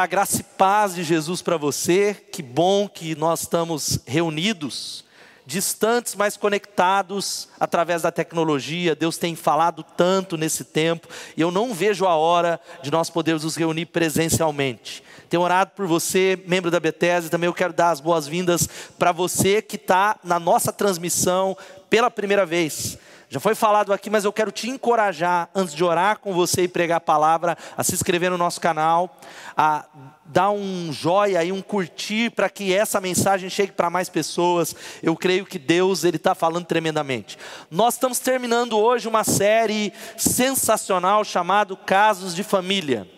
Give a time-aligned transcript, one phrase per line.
[0.00, 2.16] Olá, graça e paz de Jesus para você.
[2.32, 5.04] Que bom que nós estamos reunidos,
[5.44, 8.96] distantes, mas conectados através da tecnologia.
[8.96, 11.06] Deus tem falado tanto nesse tempo
[11.36, 15.04] e eu não vejo a hora de nós podermos nos reunir presencialmente.
[15.28, 18.66] Tenho orado por você, membro da Bethesda, também eu quero dar as boas-vindas
[18.98, 21.54] para você que está na nossa transmissão
[21.90, 22.96] pela primeira vez.
[23.32, 26.68] Já foi falado aqui, mas eu quero te encorajar, antes de orar com você e
[26.68, 29.16] pregar a palavra, a se inscrever no nosso canal,
[29.56, 29.84] a
[30.24, 34.74] dar um joia e um curtir para que essa mensagem chegue para mais pessoas.
[35.00, 37.38] Eu creio que Deus ele está falando tremendamente.
[37.70, 43.08] Nós estamos terminando hoje uma série sensacional chamada Casos de Família.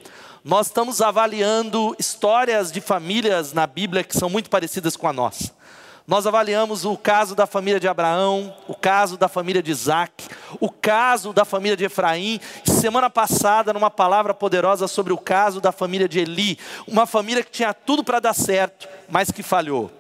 [0.45, 5.62] Nós estamos avaliando histórias de famílias na Bíblia que são muito parecidas com a nossa.
[6.07, 10.69] Nós avaliamos o caso da família de Abraão, o caso da família de Isaac, o
[10.69, 12.41] caso da família de Efraim.
[12.65, 16.59] Semana passada, numa palavra poderosa sobre o caso da família de Eli,
[16.89, 19.91] uma família que tinha tudo para dar certo, mas que falhou.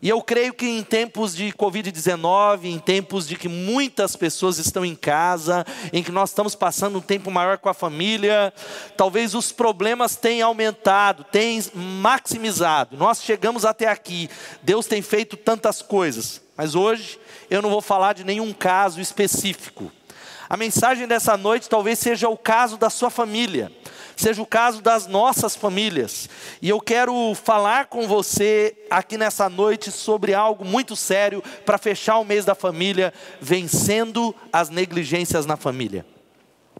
[0.00, 4.84] E eu creio que em tempos de Covid-19, em tempos de que muitas pessoas estão
[4.84, 8.52] em casa, em que nós estamos passando um tempo maior com a família,
[8.96, 12.96] talvez os problemas tenham aumentado, tenham maximizado.
[12.96, 14.28] Nós chegamos até aqui,
[14.62, 17.18] Deus tem feito tantas coisas, mas hoje
[17.50, 19.90] eu não vou falar de nenhum caso específico.
[20.48, 23.72] A mensagem dessa noite talvez seja o caso da sua família
[24.16, 26.28] seja o caso das nossas famílias.
[26.62, 32.18] E eu quero falar com você aqui nessa noite sobre algo muito sério para fechar
[32.18, 36.04] o mês da família, vencendo as negligências na família.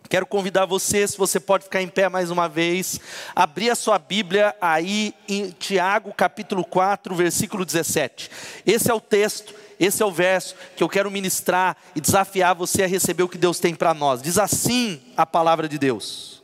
[0.09, 3.01] Quero convidar você, se você pode ficar em pé mais uma vez,
[3.35, 8.31] abrir a sua Bíblia aí em Tiago capítulo 4, versículo 17.
[8.65, 12.83] Esse é o texto, esse é o verso que eu quero ministrar e desafiar você
[12.83, 14.23] a receber o que Deus tem para nós.
[14.23, 16.43] Diz assim a palavra de Deus.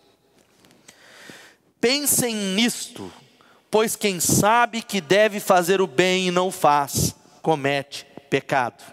[1.81, 3.11] Pensem nisto,
[3.71, 8.85] pois quem sabe que deve fazer o bem e não faz, comete pecado.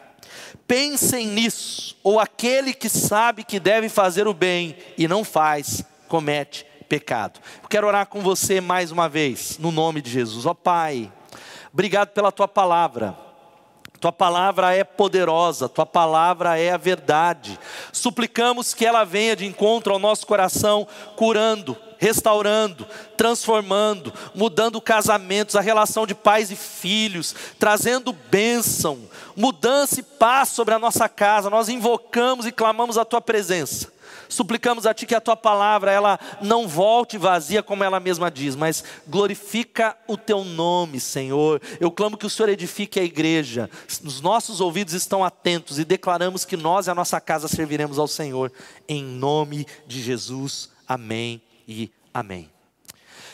[0.68, 6.66] Pensem nisso, ou aquele que sabe que deve fazer o bem e não faz, comete
[6.88, 7.40] pecado.
[7.70, 10.46] quero orar com você mais uma vez, no nome de Jesus.
[10.48, 11.12] Ó oh, Pai,
[11.72, 13.29] obrigado pela tua palavra.
[14.00, 17.60] Tua palavra é poderosa, tua palavra é a verdade.
[17.92, 20.88] Suplicamos que ela venha de encontro ao nosso coração,
[21.18, 22.88] curando, restaurando,
[23.18, 29.00] transformando, mudando casamentos, a relação de pais e filhos, trazendo bênção,
[29.36, 31.50] mudança e paz sobre a nossa casa.
[31.50, 33.92] Nós invocamos e clamamos a tua presença.
[34.30, 38.56] Suplicamos a Ti que a Tua palavra ela não volte vazia como ela mesma diz,
[38.56, 41.60] mas glorifica o Teu nome, Senhor.
[41.80, 43.68] Eu clamo que o Senhor edifique a igreja.
[44.04, 48.08] Os nossos ouvidos estão atentos e declaramos que nós e a nossa casa serviremos ao
[48.08, 48.52] Senhor.
[48.88, 50.70] Em nome de Jesus.
[50.88, 52.52] Amém e amém.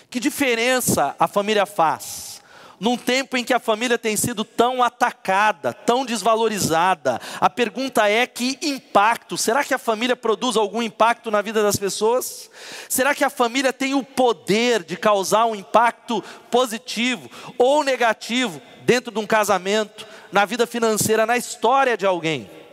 [0.10, 2.35] Que diferença a família faz?
[2.80, 8.28] Num tempo em que a família tem sido tão atacada, tão desvalorizada, a pergunta é:
[8.28, 9.38] que impacto?
[9.38, 12.50] Será que a família produz algum impacto na vida das pessoas?
[12.90, 19.12] Será que a família tem o poder de causar um impacto positivo ou negativo dentro
[19.12, 22.65] de um casamento, na vida financeira, na história de alguém?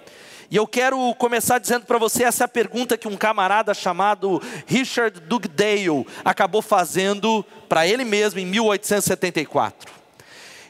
[0.52, 5.18] E eu quero começar dizendo para você essa é pergunta que um camarada chamado Richard
[5.20, 9.90] Dugdale acabou fazendo para ele mesmo em 1874.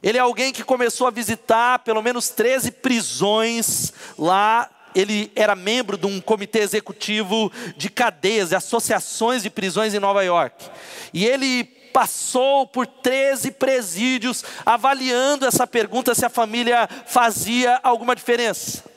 [0.01, 5.99] Ele é alguém que começou a visitar pelo menos 13 prisões lá ele era membro
[5.99, 10.65] de um comitê executivo de cadeias, de associações de prisões em Nova York.
[11.13, 18.92] E ele passou por 13 presídios avaliando essa pergunta se a família fazia alguma diferença.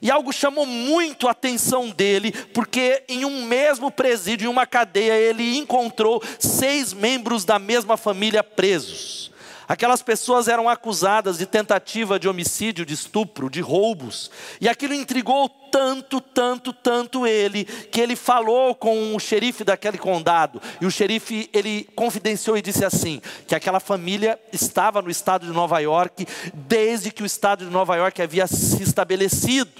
[0.00, 5.14] E algo chamou muito a atenção dele, porque em um mesmo presídio, em uma cadeia,
[5.14, 9.27] ele encontrou seis membros da mesma família presos.
[9.68, 14.30] Aquelas pessoas eram acusadas de tentativa de homicídio, de estupro, de roubos.
[14.62, 20.62] E aquilo intrigou tanto, tanto, tanto ele, que ele falou com o xerife daquele condado.
[20.80, 25.52] E o xerife, ele confidenciou e disse assim: que aquela família estava no estado de
[25.52, 29.70] Nova York desde que o estado de Nova York havia se estabelecido.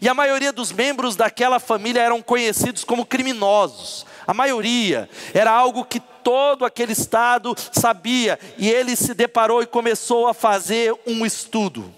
[0.00, 4.06] E a maioria dos membros daquela família eram conhecidos como criminosos.
[4.26, 10.26] A maioria era algo que todo aquele estado sabia, e ele se deparou e começou
[10.26, 11.92] a fazer um estudo.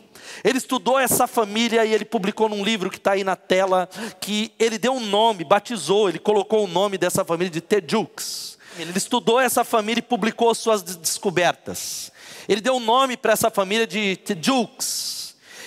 [0.45, 3.89] Ele estudou essa família e ele publicou num livro que está aí na tela,
[4.21, 8.59] que ele deu um nome, batizou, ele colocou o nome dessa família de Tejux.
[8.79, 12.11] Ele estudou essa família e publicou suas descobertas.
[12.49, 15.22] Ele deu um nome para essa família de Tejux.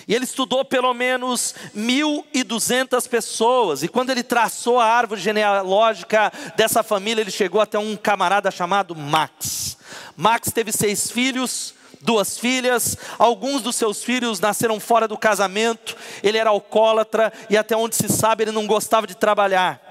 [0.07, 3.83] E ele estudou pelo menos 1.200 pessoas.
[3.83, 8.95] E quando ele traçou a árvore genealógica dessa família, ele chegou até um camarada chamado
[8.95, 9.77] Max.
[10.15, 16.37] Max teve seis filhos, duas filhas, alguns dos seus filhos nasceram fora do casamento, ele
[16.37, 19.84] era alcoólatra e até onde se sabe ele não gostava de trabalhar.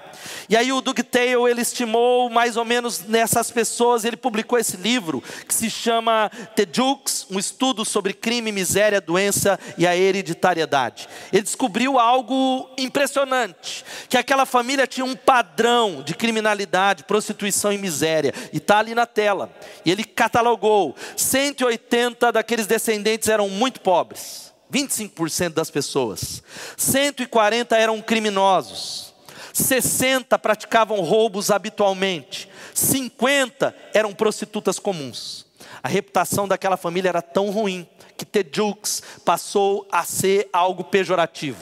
[0.49, 5.23] E aí o Dugtail, ele estimou mais ou menos nessas pessoas, ele publicou esse livro
[5.47, 11.09] que se chama The Jukes, um estudo sobre crime, miséria, doença e a hereditariedade.
[11.33, 18.33] Ele descobriu algo impressionante, que aquela família tinha um padrão de criminalidade, prostituição e miséria,
[18.53, 19.51] e está ali na tela.
[19.85, 24.53] E ele catalogou, 180 daqueles descendentes eram muito pobres.
[24.73, 26.43] 25% das pessoas.
[26.77, 29.14] 140 eram criminosos.
[29.55, 35.47] 60 praticavam roubos habitualmente, 50 eram prostitutas comuns.
[35.81, 37.87] A reputação daquela família era tão ruim
[38.17, 41.61] que Tejux passou a ser algo pejorativo.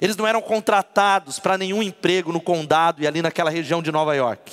[0.00, 4.14] Eles não eram contratados para nenhum emprego no condado e ali naquela região de Nova
[4.14, 4.52] York.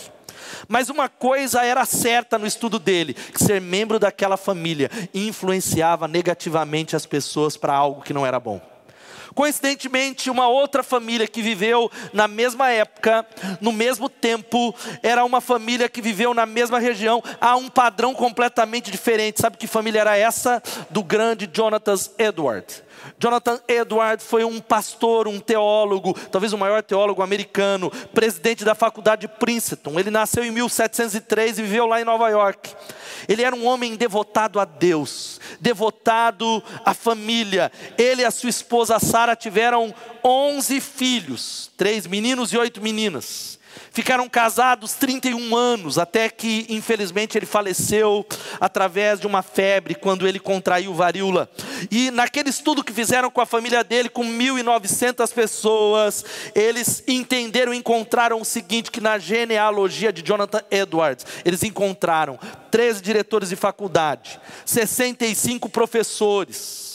[0.67, 6.95] Mas uma coisa era certa no estudo dele: que ser membro daquela família influenciava negativamente
[6.95, 8.70] as pessoas para algo que não era bom.
[9.33, 13.25] Coincidentemente, uma outra família que viveu na mesma época,
[13.59, 18.91] no mesmo tempo, era uma família que viveu na mesma região, há um padrão completamente
[18.91, 19.41] diferente.
[19.41, 20.61] Sabe que família era essa?
[20.89, 22.83] Do grande Jonathan Edward.
[23.17, 29.21] Jonathan Edwards foi um pastor, um teólogo, talvez o maior teólogo americano, presidente da faculdade
[29.21, 29.99] de Princeton.
[29.99, 32.73] Ele nasceu em 1703 e viveu lá em Nova York.
[33.27, 37.71] Ele era um homem devotado a Deus, devotado à família.
[37.97, 43.59] Ele e a sua esposa Sara tiveram 11 filhos, três meninos e oito meninas.
[43.91, 48.25] Ficaram casados 31 anos, até que, infelizmente, ele faleceu
[48.59, 51.47] através de uma febre, quando ele contraiu varíola.
[51.91, 56.25] E naquele estudo que fizeram com a família dele, com 1.900 pessoas,
[56.55, 62.39] eles entenderam, encontraram o seguinte: que na genealogia de Jonathan Edwards, eles encontraram
[62.71, 66.90] 13 diretores de faculdade, 65 professores,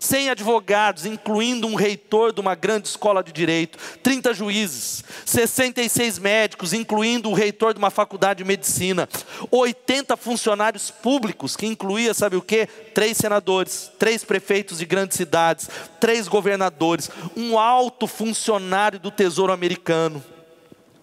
[0.00, 6.72] 100 advogados, incluindo um reitor de uma grande escola de direito, 30 juízes, 66 médicos,
[6.72, 9.06] incluindo o reitor de uma faculdade de medicina,
[9.50, 12.66] 80 funcionários públicos, que incluía, sabe o que?
[12.94, 15.68] Três senadores, três prefeitos de grandes cidades,
[16.00, 20.24] três governadores, um alto funcionário do Tesouro Americano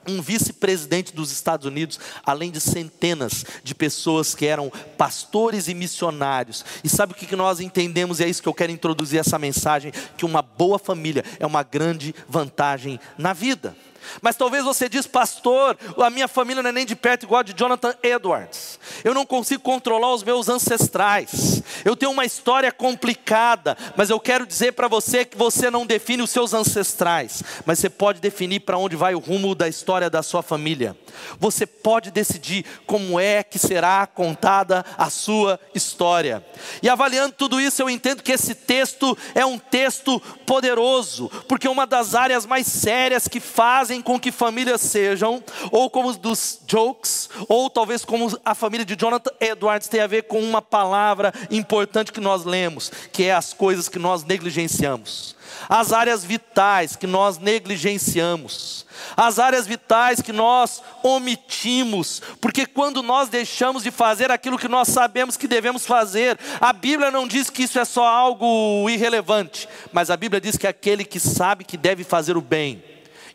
[0.08, 6.64] um vice-presidente dos Estados Unidos, além de centenas de pessoas que eram pastores e missionários.
[6.84, 8.20] E sabe o que nós entendemos?
[8.20, 11.64] E é isso que eu quero introduzir essa mensagem: que uma boa família é uma
[11.64, 13.76] grande vantagem na vida.
[14.22, 17.44] Mas talvez você diz, pastor, a minha família não é nem de perto igual a
[17.44, 18.80] de Jonathan Edwards.
[19.04, 21.62] Eu não consigo controlar os meus ancestrais.
[21.84, 26.24] Eu tenho uma história complicada, mas eu quero dizer para você que você não define
[26.24, 30.24] os seus ancestrais, mas você pode definir para onde vai o rumo da história da
[30.24, 30.98] sua família.
[31.40, 36.46] Você pode decidir como é que será contada a sua história.
[36.82, 41.86] E avaliando tudo isso, eu entendo que esse texto é um texto poderoso, porque uma
[41.86, 46.60] das áreas mais sérias que fazem fazem com que famílias sejam, ou como os dos
[46.68, 51.34] Jokes, ou talvez como a família de Jonathan Edwards, tem a ver com uma palavra
[51.50, 55.36] importante que nós lemos, que é as coisas que nós negligenciamos,
[55.68, 58.86] as áreas vitais que nós negligenciamos,
[59.16, 64.88] as áreas vitais que nós omitimos, porque quando nós deixamos de fazer aquilo que nós
[64.88, 70.10] sabemos que devemos fazer, a Bíblia não diz que isso é só algo irrelevante, mas
[70.10, 72.84] a Bíblia diz que aquele que sabe que deve fazer o bem,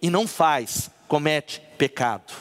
[0.03, 2.33] e não faz, comete pecado.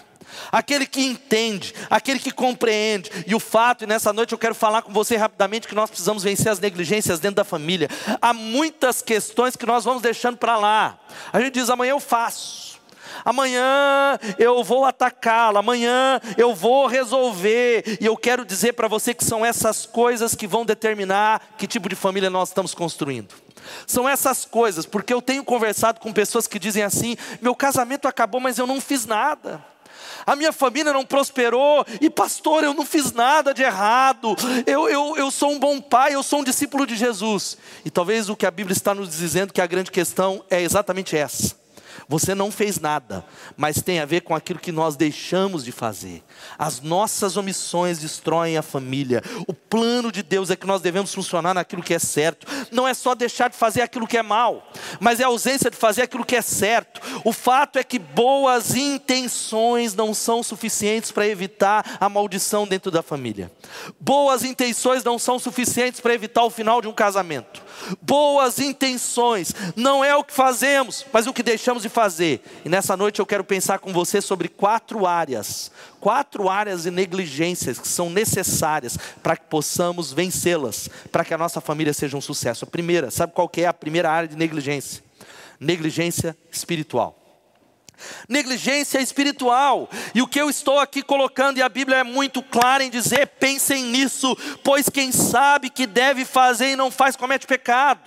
[0.52, 4.82] Aquele que entende, aquele que compreende, e o fato, e nessa noite eu quero falar
[4.82, 7.90] com você rapidamente que nós precisamos vencer as negligências dentro da família.
[8.22, 10.98] Há muitas questões que nós vamos deixando para lá.
[11.32, 12.71] A gente diz: amanhã eu faço,
[13.24, 19.24] amanhã eu vou atacá-la, amanhã eu vou resolver, e eu quero dizer para você que
[19.24, 23.34] são essas coisas que vão determinar que tipo de família nós estamos construindo.
[23.86, 28.42] São essas coisas, porque eu tenho conversado com pessoas que dizem assim: meu casamento acabou,
[28.42, 29.64] mas eu não fiz nada.
[30.26, 35.18] A minha família não prosperou, e pastor, eu não fiz nada de errado, eu, eu,
[35.18, 37.58] eu sou um bom pai, eu sou um discípulo de Jesus.
[37.84, 41.18] E talvez o que a Bíblia está nos dizendo, que a grande questão é exatamente
[41.18, 41.61] essa.
[42.08, 46.24] Você não fez nada, mas tem a ver com aquilo que nós deixamos de fazer.
[46.58, 49.22] As nossas omissões destroem a família.
[49.48, 52.48] O plano de Deus é que nós devemos funcionar naquilo que é certo.
[52.72, 55.78] Não é só deixar de fazer aquilo que é mal, mas é a ausência de
[55.78, 57.02] fazer aquilo que é certo.
[57.24, 63.02] O fato é que boas intenções não são suficientes para evitar a maldição dentro da
[63.02, 63.52] família.
[64.00, 67.62] Boas intenções não são suficientes para evitar o final de um casamento.
[68.02, 72.42] Boas intenções não é o que fazemos, mas o que deixamos de fazer.
[72.66, 77.78] E nessa noite eu quero pensar com você sobre quatro áreas, quatro áreas de negligências
[77.78, 82.66] que são necessárias para que possamos vencê-las, para que a nossa família seja um sucesso.
[82.66, 85.04] A primeira, sabe qual é a primeira área de negligência?
[85.60, 87.21] Negligência espiritual
[88.28, 89.90] negligência espiritual.
[90.14, 93.28] E o que eu estou aqui colocando, e a Bíblia é muito clara em dizer:
[93.40, 98.02] pensem nisso, pois quem sabe que deve fazer e não faz, comete pecado.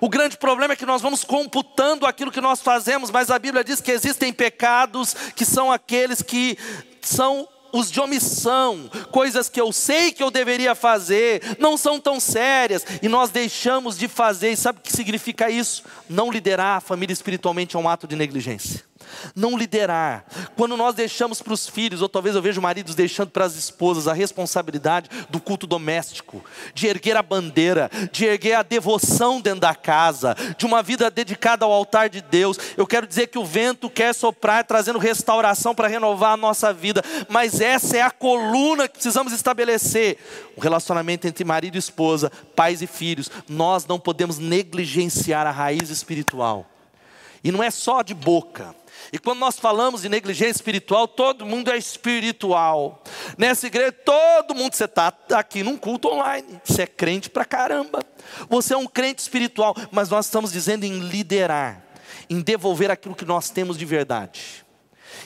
[0.00, 3.64] O grande problema é que nós vamos computando aquilo que nós fazemos, mas a Bíblia
[3.64, 6.58] diz que existem pecados que são aqueles que
[7.00, 12.18] são os de omissão, coisas que eu sei que eu deveria fazer, não são tão
[12.18, 15.84] sérias, e nós deixamos de fazer, e sabe o que significa isso?
[16.08, 18.84] Não liderar a família espiritualmente é um ato de negligência
[19.34, 20.24] não liderar.
[20.56, 24.08] Quando nós deixamos para os filhos, ou talvez eu vejo maridos deixando para as esposas
[24.08, 26.44] a responsabilidade do culto doméstico,
[26.74, 31.64] de erguer a bandeira, de erguer a devoção dentro da casa, de uma vida dedicada
[31.64, 32.58] ao altar de Deus.
[32.76, 37.02] Eu quero dizer que o vento quer soprar, trazendo restauração para renovar a nossa vida,
[37.28, 40.18] mas essa é a coluna que precisamos estabelecer.
[40.56, 43.30] O relacionamento entre marido e esposa, pais e filhos.
[43.48, 46.66] Nós não podemos negligenciar a raiz espiritual.
[47.44, 48.74] E não é só de boca.
[49.12, 53.02] E quando nós falamos de negligência espiritual, todo mundo é espiritual.
[53.38, 58.00] Nessa igreja, todo mundo, você está aqui num culto online, você é crente pra caramba.
[58.48, 61.82] Você é um crente espiritual, mas nós estamos dizendo em liderar,
[62.28, 64.64] em devolver aquilo que nós temos de verdade.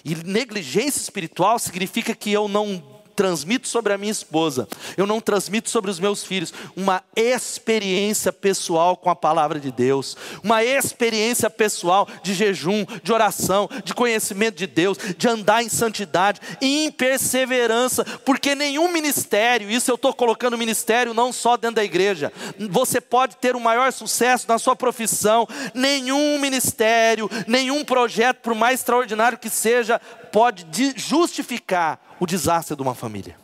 [0.04, 5.68] E negligência espiritual significa que eu não transmito sobre a minha esposa, eu não transmito
[5.68, 12.08] sobre os meus filhos uma experiência pessoal com a palavra de Deus, uma experiência pessoal
[12.22, 18.54] de jejum, de oração, de conhecimento de Deus, de andar em santidade, em perseverança, porque
[18.54, 22.32] nenhum ministério, isso eu estou colocando ministério não só dentro da igreja,
[22.70, 28.80] você pode ter o maior sucesso na sua profissão, nenhum ministério, nenhum projeto, por mais
[28.80, 30.00] extraordinário que seja,
[30.32, 33.36] pode justificar o desastre de uma família.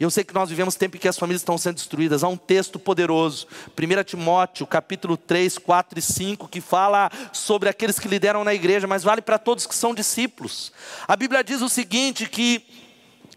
[0.00, 2.24] E eu sei que nós vivemos tempo em que as famílias estão sendo destruídas.
[2.24, 3.46] Há um texto poderoso,
[3.78, 8.86] 1 Timóteo, capítulo 3, 4 e 5, que fala sobre aqueles que lideram na igreja,
[8.86, 10.72] mas vale para todos que são discípulos.
[11.06, 12.64] A Bíblia diz o seguinte: que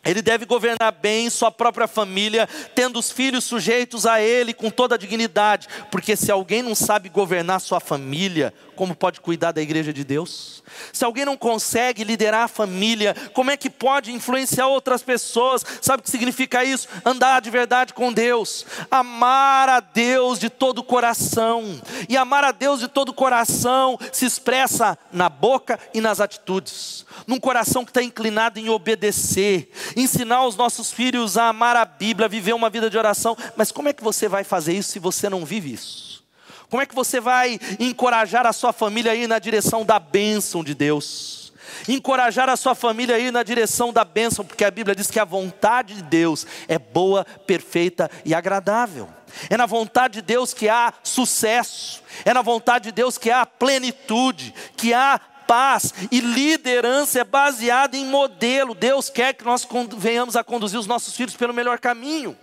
[0.05, 4.95] ele deve governar bem sua própria família, tendo os filhos sujeitos a ele com toda
[4.95, 9.91] a dignidade, porque se alguém não sabe governar sua família, como pode cuidar da igreja
[9.91, 10.63] de Deus?
[10.91, 15.63] Se alguém não consegue liderar a família, como é que pode influenciar outras pessoas?
[15.81, 16.88] Sabe o que significa isso?
[17.03, 22.51] Andar de verdade com Deus, amar a Deus de todo o coração, e amar a
[22.51, 27.91] Deus de todo o coração se expressa na boca e nas atitudes, num coração que
[27.91, 32.69] está inclinado em obedecer, ensinar os nossos filhos a amar a Bíblia, a viver uma
[32.69, 35.73] vida de oração, mas como é que você vai fazer isso se você não vive
[35.73, 36.23] isso?
[36.69, 40.63] Como é que você vai encorajar a sua família a ir na direção da bênção
[40.63, 41.53] de Deus?
[41.87, 45.19] Encorajar a sua família a ir na direção da bênção, porque a Bíblia diz que
[45.19, 49.07] a vontade de Deus é boa, perfeita e agradável.
[49.49, 53.45] É na vontade de Deus que há sucesso, é na vontade de Deus que há
[53.45, 58.75] plenitude, que há paz e liderança é baseada em modelo.
[58.75, 62.35] Deus quer que nós venhamos a conduzir os nossos filhos pelo melhor caminho.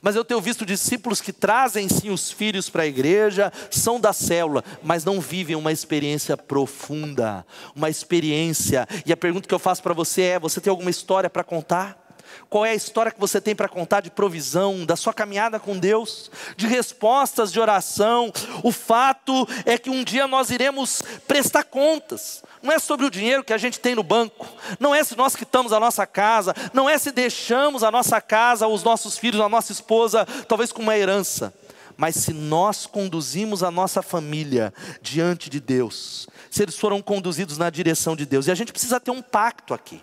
[0.00, 4.12] Mas eu tenho visto discípulos que trazem sim os filhos para a igreja, são da
[4.12, 7.44] célula, mas não vivem uma experiência profunda,
[7.74, 8.86] uma experiência.
[9.04, 12.03] E a pergunta que eu faço para você é: você tem alguma história para contar?
[12.48, 15.78] Qual é a história que você tem para contar de provisão, da sua caminhada com
[15.78, 18.32] Deus, de respostas de oração?
[18.62, 23.44] O fato é que um dia nós iremos prestar contas não é sobre o dinheiro
[23.44, 24.48] que a gente tem no banco,
[24.80, 28.66] não é se nós quitamos a nossa casa, não é se deixamos a nossa casa,
[28.66, 31.52] os nossos filhos, a nossa esposa, talvez com uma herança,
[31.94, 34.72] mas se nós conduzimos a nossa família
[35.02, 38.98] diante de Deus, se eles foram conduzidos na direção de Deus, e a gente precisa
[38.98, 40.00] ter um pacto aqui.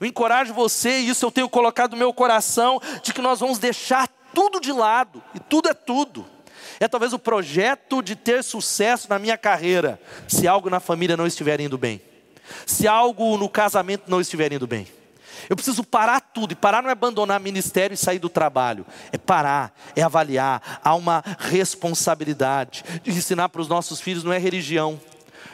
[0.00, 3.58] Eu encorajo você, e isso eu tenho colocado no meu coração, de que nós vamos
[3.58, 6.26] deixar tudo de lado, e tudo é tudo
[6.80, 11.26] é talvez o projeto de ter sucesso na minha carreira, se algo na família não
[11.26, 12.00] estiver indo bem,
[12.66, 14.88] se algo no casamento não estiver indo bem.
[15.48, 19.18] Eu preciso parar tudo, e parar não é abandonar ministério e sair do trabalho, é
[19.18, 20.80] parar, é avaliar.
[20.82, 24.98] Há uma responsabilidade de ensinar para os nossos filhos, não é religião.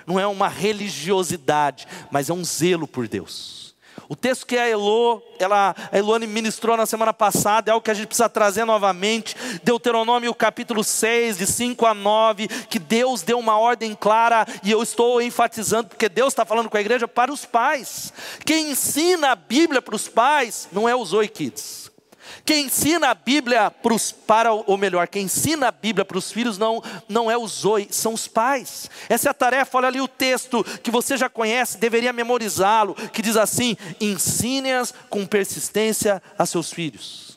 [0.07, 3.75] não é uma religiosidade, mas é um zelo por Deus.
[4.09, 7.91] O texto que a Elo, ela, a Elone ministrou na semana passada, é algo que
[7.91, 9.37] a gente precisa trazer novamente.
[9.63, 14.83] Deuteronômio capítulo 6, de 5 a 9, que Deus deu uma ordem clara, e eu
[14.83, 18.13] estou enfatizando, porque Deus está falando com a igreja para os pais.
[18.45, 21.96] Quem ensina a Bíblia para os pais não é os Oi Kids.
[22.45, 23.73] Quem ensina a Bíblia
[24.27, 27.89] para, ou melhor, quem ensina a Bíblia para os filhos não, não é o Zoe,
[27.91, 28.91] são os pais.
[29.09, 33.23] Essa é a tarefa, olha ali o texto que você já conhece, deveria memorizá-lo, que
[33.23, 37.36] diz assim: ensine-as com persistência a seus filhos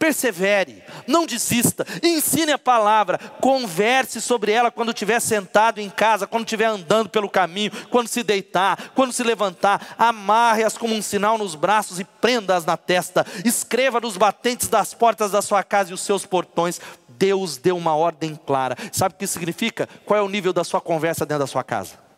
[0.00, 6.44] persevere, não desista, ensine a palavra, converse sobre ela quando estiver sentado em casa, quando
[6.44, 11.54] estiver andando pelo caminho, quando se deitar, quando se levantar, amarre-as como um sinal nos
[11.54, 16.00] braços e prenda-as na testa, escreva nos batentes das portas da sua casa e os
[16.00, 16.80] seus portões.
[17.10, 18.78] Deus deu uma ordem clara.
[18.90, 19.86] Sabe o que significa?
[20.06, 22.09] Qual é o nível da sua conversa dentro da sua casa?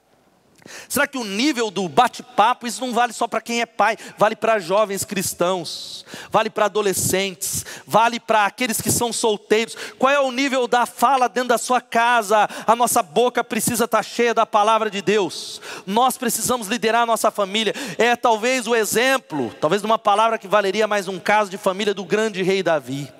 [0.88, 4.36] Será que o nível do bate-papo, isso não vale só para quem é pai, vale
[4.36, 9.76] para jovens cristãos, vale para adolescentes, vale para aqueles que são solteiros?
[9.98, 12.48] Qual é o nível da fala dentro da sua casa?
[12.64, 17.06] A nossa boca precisa estar tá cheia da palavra de Deus, nós precisamos liderar a
[17.06, 17.74] nossa família.
[17.98, 22.04] É talvez o exemplo, talvez uma palavra que valeria mais um caso de família do
[22.04, 23.12] grande rei Davi.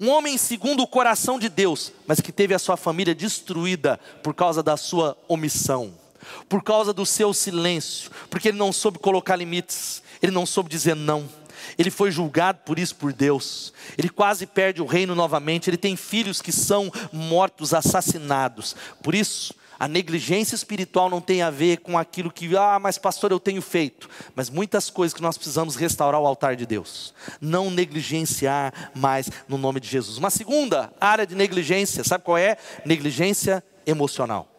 [0.00, 4.32] Um homem segundo o coração de Deus, mas que teve a sua família destruída por
[4.32, 6.03] causa da sua omissão
[6.48, 10.96] por causa do seu silêncio, porque ele não soube colocar limites, ele não soube dizer
[10.96, 11.28] não.
[11.78, 13.72] Ele foi julgado por isso por Deus.
[13.96, 15.68] Ele quase perde o reino novamente.
[15.70, 18.76] Ele tem filhos que são mortos, assassinados.
[19.02, 23.32] Por isso, a negligência espiritual não tem a ver com aquilo que, ah, mas pastor,
[23.32, 24.08] eu tenho feito.
[24.34, 27.12] Mas muitas coisas que nós precisamos restaurar o altar de Deus.
[27.40, 30.16] Não negligenciar mais no nome de Jesus.
[30.16, 32.56] Uma segunda área de negligência, sabe qual é?
[32.84, 34.53] Negligência emocional.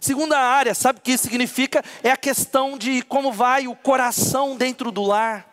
[0.00, 1.82] Segunda área, sabe o que isso significa?
[2.02, 5.46] É a questão de como vai o coração dentro do lar.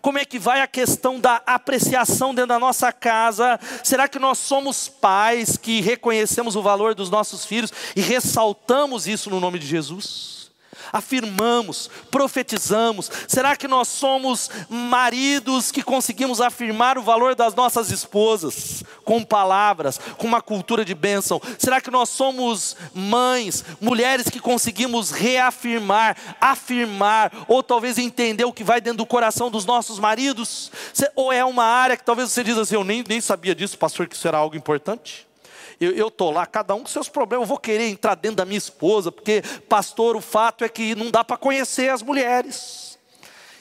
[0.00, 3.58] Como é que vai a questão da apreciação dentro da nossa casa?
[3.82, 9.30] Será que nós somos pais que reconhecemos o valor dos nossos filhos e ressaltamos isso
[9.30, 10.43] no nome de Jesus?
[10.92, 13.10] Afirmamos, profetizamos?
[13.28, 19.98] Será que nós somos maridos que conseguimos afirmar o valor das nossas esposas com palavras,
[20.16, 21.40] com uma cultura de bênção?
[21.58, 28.64] Será que nós somos mães, mulheres que conseguimos reafirmar, afirmar, ou talvez entender o que
[28.64, 30.70] vai dentro do coração dos nossos maridos?
[31.14, 34.06] Ou é uma área que talvez você diz assim, eu nem, nem sabia disso, pastor,
[34.06, 35.26] que isso era algo importante?
[35.80, 38.58] Eu estou lá, cada um com seus problemas, eu vou querer entrar dentro da minha
[38.58, 42.94] esposa, porque, pastor, o fato é que não dá para conhecer as mulheres.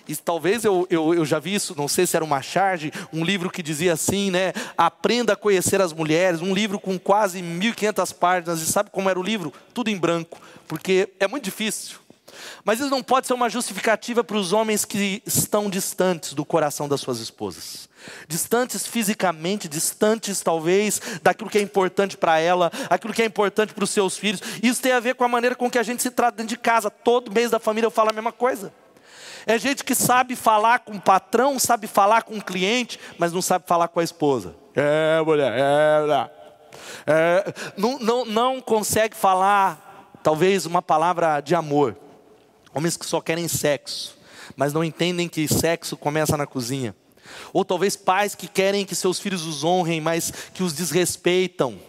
[0.08, 3.24] E talvez eu, eu, eu já vi isso, não sei se era uma charge, um
[3.24, 4.52] livro que dizia assim, né?
[4.78, 9.20] Aprenda a conhecer as mulheres, um livro com quase 1.500 páginas, e sabe como era
[9.20, 9.54] o livro?
[9.74, 12.03] Tudo em branco, porque é muito difícil.
[12.64, 16.88] Mas isso não pode ser uma justificativa para os homens que estão distantes do coração
[16.88, 17.90] das suas esposas
[18.28, 23.84] distantes fisicamente, distantes talvez daquilo que é importante para ela, aquilo que é importante para
[23.84, 24.42] os seus filhos.
[24.62, 26.58] Isso tem a ver com a maneira com que a gente se trata dentro de
[26.58, 26.90] casa.
[26.90, 28.74] Todo mês da família eu falo a mesma coisa.
[29.46, 33.42] É gente que sabe falar com o patrão, sabe falar com o cliente, mas não
[33.42, 34.56] sabe falar com a esposa.
[34.76, 36.32] É, mulher, é, mulher.
[37.06, 41.98] É, não, não, não consegue falar, talvez, uma palavra de amor.
[42.74, 44.18] Homens que só querem sexo,
[44.56, 46.96] mas não entendem que sexo começa na cozinha.
[47.52, 51.80] Ou talvez pais que querem que seus filhos os honrem, mas que os desrespeitam.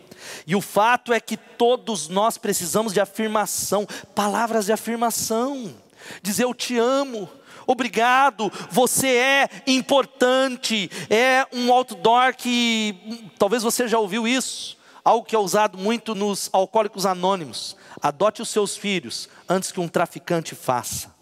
[0.46, 5.74] E o fato é que todos nós precisamos de afirmação, palavras de afirmação.
[6.22, 7.28] Dizer eu te amo,
[7.66, 10.90] obrigado, você é importante.
[11.08, 16.14] É um outdoor que hum, talvez você já ouviu isso, algo que é usado muito
[16.14, 17.76] nos alcoólicos anônimos.
[18.00, 21.14] Adote os seus filhos antes que um traficante faça.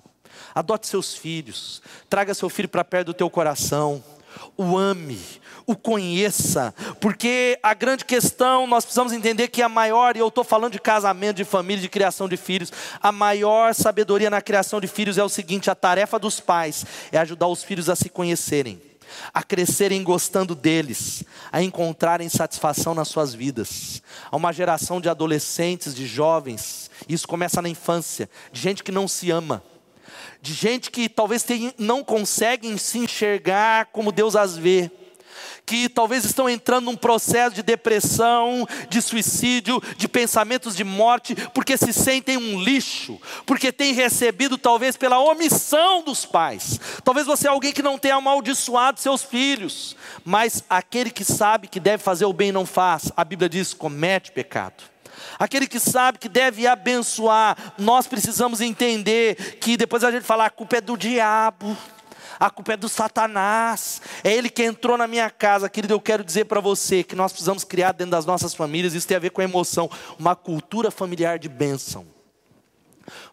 [0.54, 4.02] Adote seus filhos, traga seu filho para perto do teu coração,
[4.56, 5.20] o ame,
[5.66, 10.44] o conheça, porque a grande questão, nós precisamos entender que a maior, e eu estou
[10.44, 14.86] falando de casamento, de família, de criação de filhos, a maior sabedoria na criação de
[14.86, 18.80] filhos é o seguinte: a tarefa dos pais é ajudar os filhos a se conhecerem,
[19.32, 24.02] a crescerem gostando deles, a encontrarem satisfação nas suas vidas.
[24.30, 29.08] Há uma geração de adolescentes, de jovens, isso começa na infância, de gente que não
[29.08, 29.62] se ama
[30.42, 31.46] de gente que talvez
[31.78, 34.90] não conseguem se enxergar como Deus as vê,
[35.72, 41.78] que talvez estão entrando num processo de depressão, de suicídio, de pensamentos de morte, porque
[41.78, 46.78] se sentem um lixo, porque têm recebido talvez pela omissão dos pais.
[47.02, 51.80] Talvez você é alguém que não tenha amaldiçoado seus filhos, mas aquele que sabe que
[51.80, 53.10] deve fazer o bem não faz.
[53.16, 54.84] A Bíblia diz: comete pecado.
[55.38, 57.56] aquele que sabe que deve abençoar.
[57.78, 61.74] Nós precisamos entender que depois a gente falar a culpa é do diabo.
[62.38, 65.94] A culpa é do Satanás, é ele que entrou na minha casa, querido.
[65.94, 69.16] Eu quero dizer para você que nós precisamos criar dentro das nossas famílias, isso tem
[69.16, 72.06] a ver com a emoção, uma cultura familiar de bênção.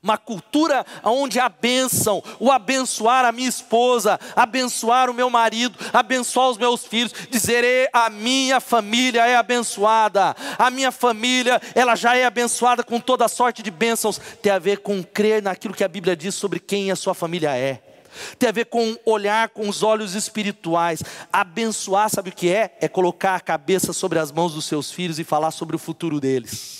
[0.01, 6.49] Uma cultura onde a bênção, o abençoar a minha esposa, abençoar o meu marido, abençoar
[6.49, 12.25] os meus filhos, dizer a minha família é abençoada, a minha família ela já é
[12.25, 16.15] abençoada com toda sorte de bênçãos, tem a ver com crer naquilo que a Bíblia
[16.15, 17.88] diz sobre quem a sua família é.
[18.37, 21.03] Tem a ver com olhar com os olhos espirituais.
[21.31, 22.77] Abençoar, sabe o que é?
[22.81, 26.19] É colocar a cabeça sobre as mãos dos seus filhos e falar sobre o futuro
[26.19, 26.79] deles.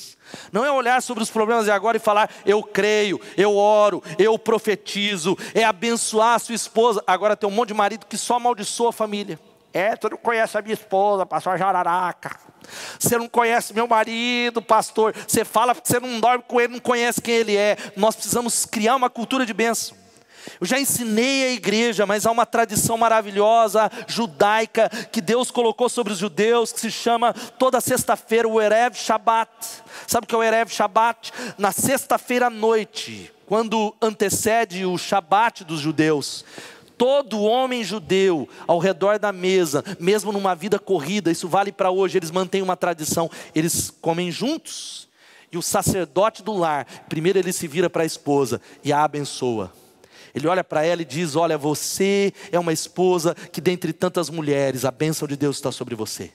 [0.51, 4.37] Não é olhar sobre os problemas de agora e falar, eu creio, eu oro, eu
[4.37, 7.03] profetizo, é abençoar a sua esposa.
[7.07, 9.39] Agora tem um monte de marido que só amaldiçoa a família.
[9.73, 12.39] É, tu não conhece a minha esposa, pastor Jararaca.
[12.99, 15.15] Você não conhece meu marido, pastor.
[15.27, 17.77] Você fala que você não dorme com ele, não conhece quem ele é.
[17.95, 19.95] Nós precisamos criar uma cultura de bênção.
[20.59, 26.13] Eu já ensinei a igreja, mas há uma tradição maravilhosa judaica que Deus colocou sobre
[26.13, 29.49] os judeus, que se chama toda sexta-feira o Erev Shabbat.
[30.07, 31.31] Sabe o que é o Erev Shabbat?
[31.57, 36.45] Na sexta-feira à noite, quando antecede o Shabbat dos judeus,
[36.99, 42.17] todo homem judeu ao redor da mesa, mesmo numa vida corrida, isso vale para hoje,
[42.17, 45.07] eles mantêm uma tradição, eles comem juntos.
[45.51, 49.71] E o sacerdote do lar, primeiro ele se vira para a esposa e a abençoa.
[50.33, 54.85] Ele olha para ela e diz: Olha, você é uma esposa que, dentre tantas mulheres,
[54.85, 56.31] a bênção de Deus está sobre você.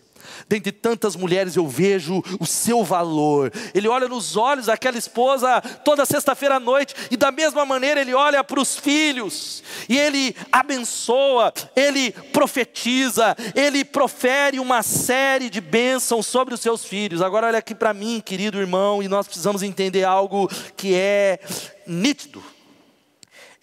[0.48, 3.52] Dentre tantas mulheres eu vejo o seu valor.
[3.74, 8.14] Ele olha nos olhos daquela esposa toda sexta-feira à noite, e da mesma maneira ele
[8.14, 16.26] olha para os filhos, e ele abençoa, ele profetiza, ele profere uma série de bênçãos
[16.26, 17.22] sobre os seus filhos.
[17.22, 21.38] Agora, olha aqui para mim, querido irmão, e nós precisamos entender algo que é
[21.86, 22.42] nítido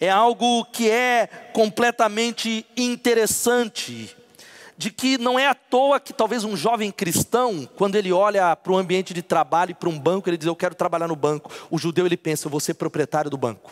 [0.02, 4.16] é algo que é completamente interessante,
[4.76, 8.72] de que não é à toa que talvez um jovem cristão, quando ele olha para
[8.72, 11.52] o ambiente de trabalho e para um banco, ele diz: Eu quero trabalhar no banco.
[11.70, 13.70] O judeu ele pensa: Eu vou ser proprietário do banco.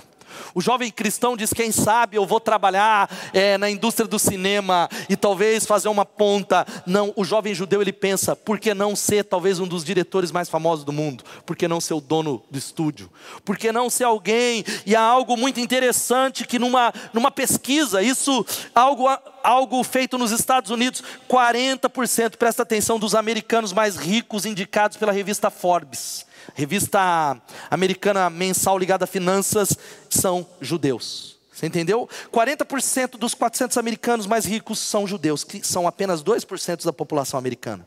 [0.55, 5.16] O jovem cristão diz: quem sabe eu vou trabalhar é, na indústria do cinema e
[5.16, 6.66] talvez fazer uma ponta.
[6.87, 10.49] Não, o jovem judeu ele pensa: por que não ser talvez um dos diretores mais
[10.49, 11.25] famosos do mundo?
[11.45, 13.11] Por que não ser o dono do estúdio?
[13.45, 14.64] Por que não ser alguém?
[14.87, 19.09] E há algo muito interessante que numa, numa pesquisa, isso algo
[19.43, 25.51] algo feito nos Estados Unidos, 40%, presta atenção, dos americanos mais ricos indicados pela revista
[25.51, 29.77] Forbes revista americana mensal ligada a finanças,
[30.09, 31.39] são judeus.
[31.53, 32.09] Você entendeu?
[32.33, 37.87] 40% dos 400 americanos mais ricos são judeus, que são apenas 2% da população americana.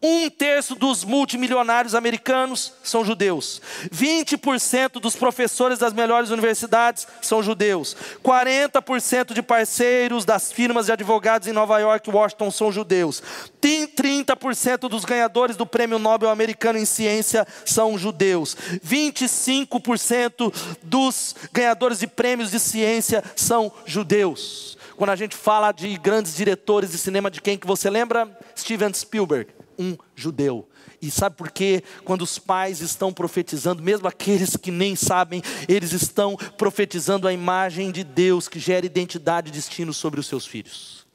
[0.00, 3.60] Um terço dos multimilionários americanos são judeus.
[3.92, 7.96] 20% dos professores das melhores universidades são judeus.
[8.22, 13.22] 40% de parceiros das firmas de advogados em Nova York e Washington são judeus.
[13.60, 18.56] 30% dos ganhadores do Prêmio Nobel Americano em Ciência são judeus.
[18.84, 24.76] 25% dos ganhadores de prêmios de ciência são judeus.
[24.96, 28.28] Quando a gente fala de grandes diretores de cinema, de quem que você lembra?
[28.56, 30.68] Steven Spielberg um judeu.
[31.00, 31.82] E sabe por quê?
[32.04, 37.90] Quando os pais estão profetizando, mesmo aqueles que nem sabem, eles estão profetizando a imagem
[37.90, 41.06] de Deus que gera identidade e destino sobre os seus filhos.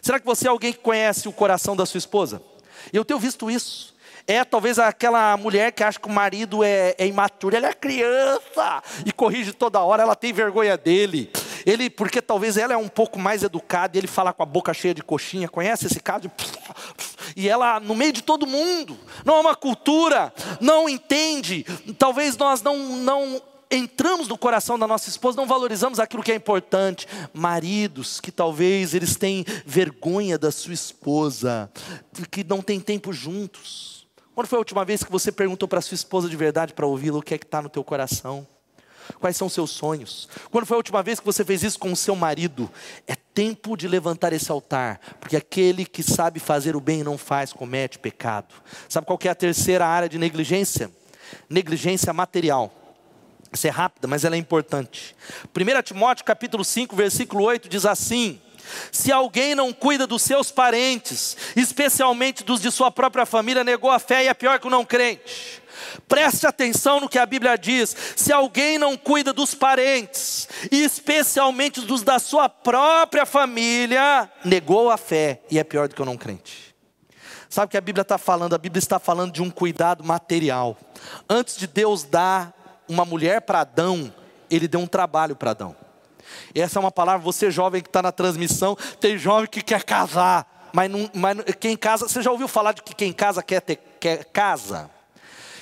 [0.00, 2.40] Será que você é alguém que conhece o coração da sua esposa?
[2.92, 3.94] Eu tenho visto isso.
[4.26, 8.82] É talvez aquela mulher que acha que o marido é, é imaturo, ela é criança
[9.04, 11.30] e corrige toda hora, ela tem vergonha dele.
[11.64, 14.74] Ele, porque talvez ela é um pouco mais educada e ele fala com a boca
[14.74, 16.30] cheia de coxinha, conhece esse caso?
[17.36, 21.64] E ela no meio de todo mundo, não é uma cultura, não entende.
[21.98, 26.34] Talvez nós não, não entramos no coração da nossa esposa, não valorizamos aquilo que é
[26.34, 27.06] importante.
[27.32, 31.70] Maridos que talvez eles têm vergonha da sua esposa,
[32.30, 34.06] que não tem tempo juntos.
[34.34, 37.18] Quando foi a última vez que você perguntou para sua esposa de verdade para ouvi-la
[37.18, 38.46] o que é que está no teu coração?
[39.20, 40.28] Quais são seus sonhos?
[40.50, 42.70] Quando foi a última vez que você fez isso com o seu marido?
[43.06, 47.18] É tempo de levantar esse altar, porque aquele que sabe fazer o bem e não
[47.18, 48.54] faz, comete pecado.
[48.88, 50.90] Sabe qual é a terceira área de negligência?
[51.48, 52.72] Negligência material.
[53.52, 55.14] Essa é rápida, mas ela é importante.
[55.54, 58.40] 1 Timóteo capítulo 5, versículo 8 diz assim:
[58.90, 63.98] se alguém não cuida dos seus parentes, especialmente dos de sua própria família, negou a
[63.98, 65.62] fé e é pior que o não crente.
[66.08, 67.96] Preste atenção no que a Bíblia diz.
[68.16, 74.96] Se alguém não cuida dos parentes, e especialmente dos da sua própria família, negou a
[74.96, 76.74] fé e é pior do que o não crente.
[77.48, 78.54] Sabe o que a Bíblia está falando?
[78.54, 80.76] A Bíblia está falando de um cuidado material.
[81.28, 82.52] Antes de Deus dar
[82.88, 84.12] uma mulher para Adão,
[84.50, 85.76] ele deu um trabalho para Adão.
[86.54, 90.70] Essa é uma palavra, você jovem que está na transmissão, tem jovem que quer casar,
[90.72, 93.78] mas, não, mas quem casa, você já ouviu falar de que quem casa quer ter
[94.00, 94.90] quer casa?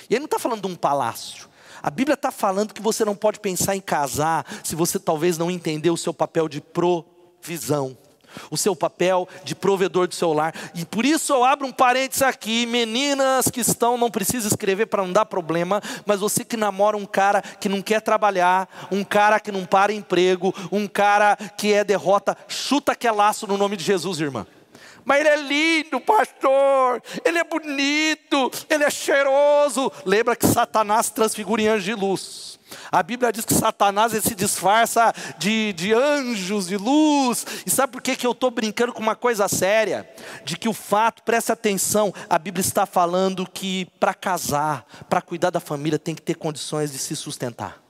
[0.09, 1.49] E ele não está falando de um palácio.
[1.81, 5.51] A Bíblia está falando que você não pode pensar em casar se você talvez não
[5.51, 7.97] entender o seu papel de provisão
[8.49, 10.53] o seu papel de provedor do seu lar.
[10.73, 15.03] E por isso eu abro um parênteses aqui, meninas que estão, não precisa escrever para
[15.03, 19.39] não dar problema, mas você que namora um cara que não quer trabalhar, um cara
[19.39, 23.83] que não para emprego, um cara que é derrota, chuta aquele laço no nome de
[23.83, 24.45] Jesus, irmã.
[25.05, 27.01] Mas ele é lindo, pastor.
[27.23, 28.51] Ele é bonito.
[28.69, 29.91] Ele é cheiroso.
[30.05, 32.59] Lembra que Satanás transfigura em anjo de luz.
[32.91, 37.45] A Bíblia diz que Satanás se disfarça de, de anjos de luz.
[37.65, 40.09] E sabe por que, que eu estou brincando com uma coisa séria?
[40.43, 45.49] De que o fato, preste atenção, a Bíblia está falando que para casar, para cuidar
[45.49, 47.82] da família, tem que ter condições de se sustentar.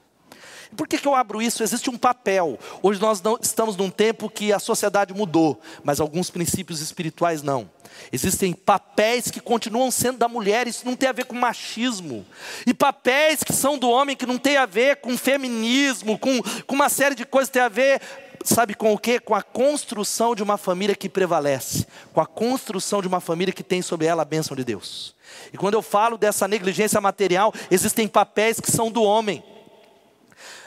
[0.76, 1.62] Por que, que eu abro isso?
[1.62, 2.58] Existe um papel.
[2.82, 7.70] Hoje nós não, estamos num tempo que a sociedade mudou, mas alguns princípios espirituais não.
[8.12, 12.26] Existem papéis que continuam sendo da mulher, isso não tem a ver com machismo.
[12.66, 16.74] E papéis que são do homem, que não tem a ver com feminismo, com, com
[16.74, 18.00] uma série de coisas, tem a ver,
[18.42, 19.20] sabe com o quê?
[19.20, 23.62] Com a construção de uma família que prevalece, com a construção de uma família que
[23.62, 25.14] tem sobre ela a bênção de Deus.
[25.52, 29.42] E quando eu falo dessa negligência material, existem papéis que são do homem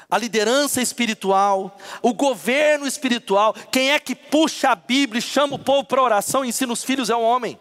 [0.09, 5.59] a liderança espiritual, o governo espiritual, quem é que puxa a Bíblia e chama o
[5.59, 7.59] povo para oração e ensina os filhos é o homem.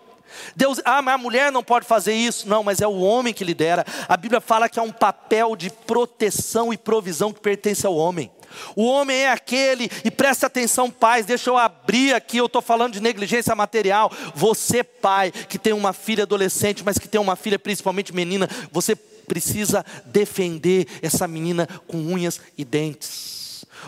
[0.55, 2.49] Deus, ah, mas a mulher não pode fazer isso.
[2.49, 3.85] Não, mas é o homem que lidera.
[4.09, 8.31] A Bíblia fala que é um papel de proteção e provisão que pertence ao homem.
[8.75, 12.95] O homem é aquele, e preste atenção, pais, deixa eu abrir aqui, eu estou falando
[12.95, 14.11] de negligência material.
[14.35, 18.97] Você, pai, que tem uma filha adolescente, mas que tem uma filha principalmente menina, você
[19.27, 23.37] precisa defender essa menina com unhas e dentes.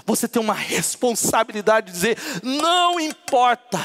[0.06, 3.78] Você tem uma responsabilidade de dizer: não importa,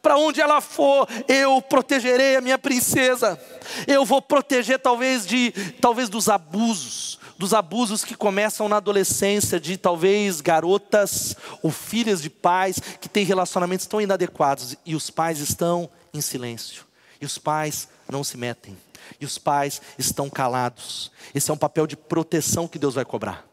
[0.00, 3.40] para onde ela for, eu protegerei a minha princesa.
[3.86, 9.76] Eu vou proteger talvez de talvez dos abusos, dos abusos que começam na adolescência de
[9.76, 15.88] talvez garotas ou filhas de pais que têm relacionamentos tão inadequados e os pais estão
[16.12, 16.84] em silêncio.
[17.20, 18.76] E os pais não se metem
[19.20, 21.10] e os pais estão calados.
[21.34, 23.44] Esse é um papel de proteção que Deus vai cobrar.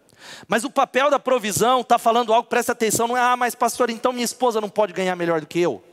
[0.48, 3.90] Mas o papel da provisão está falando algo, presta atenção, não é, ah, mas pastor,
[3.90, 5.84] então minha esposa não pode ganhar melhor do que eu.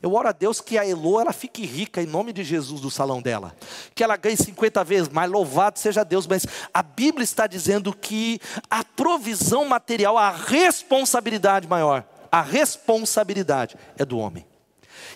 [0.00, 2.90] Eu oro a Deus que a Elo ela fique rica em nome de Jesus do
[2.90, 3.54] salão dela.
[3.94, 6.26] Que ela ganhe 50 vezes mais, louvado seja Deus.
[6.26, 14.04] Mas a Bíblia está dizendo que a provisão material, a responsabilidade maior, a responsabilidade é
[14.04, 14.46] do homem.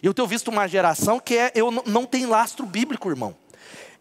[0.03, 3.37] Eu tenho visto uma geração que é, eu não tem lastro bíblico, irmão.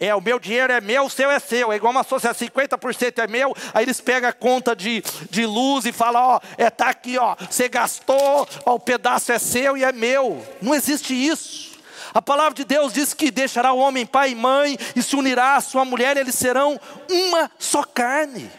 [0.01, 1.71] É, o meu dinheiro é meu, o seu é seu.
[1.71, 3.55] É igual uma sociedade, 50% é meu.
[3.71, 7.35] Aí eles pegam a conta de, de luz e falam: Ó, é, tá aqui, ó,
[7.47, 10.43] você gastou, ó, o pedaço é seu e é meu.
[10.59, 11.79] Não existe isso.
[12.15, 15.55] A palavra de Deus diz que deixará o homem pai e mãe e se unirá
[15.55, 18.49] à sua mulher, e eles serão uma só carne.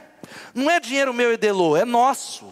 [0.54, 2.46] Não é dinheiro meu e Delô, é nosso.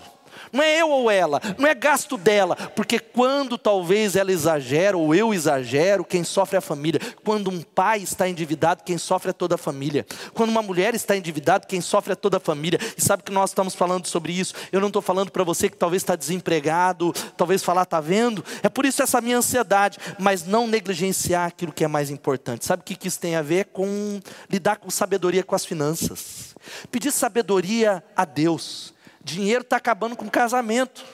[0.52, 5.14] Não é eu ou ela, não é gasto dela, porque quando talvez ela exagera ou
[5.14, 7.00] eu exagero, quem sofre é a família.
[7.24, 10.04] Quando um pai está endividado, quem sofre é toda a família.
[10.34, 12.78] Quando uma mulher está endividada, quem sofre é toda a família.
[12.96, 14.54] E sabe que nós estamos falando sobre isso?
[14.72, 18.44] Eu não estou falando para você que talvez está desempregado, talvez falar, está vendo?
[18.62, 22.64] É por isso essa minha ansiedade, mas não negligenciar aquilo que é mais importante.
[22.64, 26.54] Sabe o que isso tem a ver com lidar com sabedoria com as finanças?
[26.90, 28.92] Pedir sabedoria a Deus.
[29.22, 31.04] Dinheiro está acabando com casamento.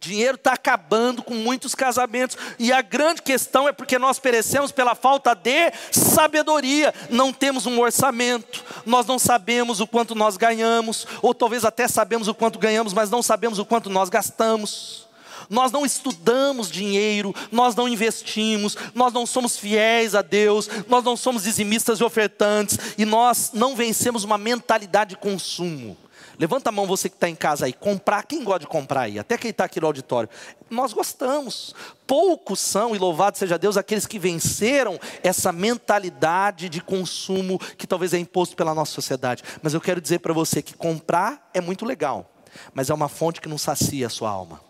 [0.00, 2.36] Dinheiro está acabando com muitos casamentos.
[2.58, 6.94] E a grande questão é porque nós perecemos pela falta de sabedoria.
[7.10, 12.28] Não temos um orçamento, nós não sabemos o quanto nós ganhamos, ou talvez até sabemos
[12.28, 15.06] o quanto ganhamos, mas não sabemos o quanto nós gastamos.
[15.50, 21.16] Nós não estudamos dinheiro, nós não investimos, nós não somos fiéis a Deus, nós não
[21.16, 25.96] somos dizimistas e ofertantes, e nós não vencemos uma mentalidade de consumo.
[26.38, 27.72] Levanta a mão você que está em casa aí.
[27.72, 29.18] Comprar, quem gosta de comprar aí?
[29.18, 30.30] Até quem está aqui no auditório.
[30.70, 31.74] Nós gostamos.
[32.06, 38.14] Poucos são, e louvado seja Deus, aqueles que venceram essa mentalidade de consumo que talvez
[38.14, 39.42] é imposto pela nossa sociedade.
[39.62, 42.30] Mas eu quero dizer para você que comprar é muito legal,
[42.72, 44.67] mas é uma fonte que não sacia a sua alma.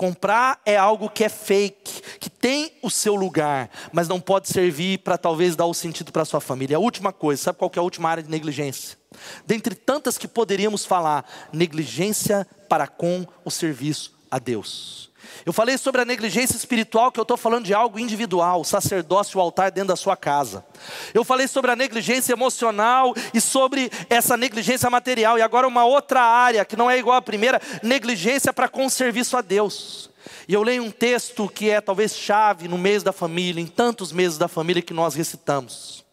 [0.00, 5.00] Comprar é algo que é fake, que tem o seu lugar, mas não pode servir
[5.00, 6.78] para talvez dar o sentido para sua família.
[6.78, 8.96] A última coisa, sabe qual é a última área de negligência?
[9.46, 15.10] Dentre tantas que poderíamos falar, negligência para com o serviço a Deus.
[15.44, 19.38] Eu falei sobre a negligência espiritual, que eu estou falando de algo individual, o sacerdócio,
[19.38, 20.64] o altar dentro da sua casa.
[21.14, 25.38] Eu falei sobre a negligência emocional e sobre essa negligência material.
[25.38, 29.36] E agora uma outra área, que não é igual à primeira, negligência para com serviço
[29.36, 30.10] a Deus.
[30.46, 34.12] E eu leio um texto que é talvez chave no mês da família, em tantos
[34.12, 36.04] meses da família que nós recitamos.